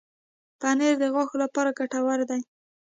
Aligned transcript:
پنېر 0.61 0.93
د 1.01 1.03
غاښونو 1.13 1.41
لپاره 1.43 1.75
ګټور 1.79 2.19
دی. 2.29 2.41